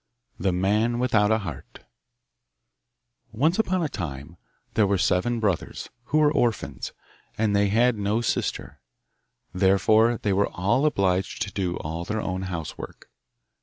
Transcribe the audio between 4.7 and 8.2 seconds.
there were seven brothers, who were orphans, and had no